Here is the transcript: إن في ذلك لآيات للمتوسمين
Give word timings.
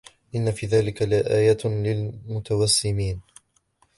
إن 0.35 0.51
في 0.51 0.65
ذلك 0.67 1.01
لآيات 1.01 1.65
للمتوسمين 1.65 3.21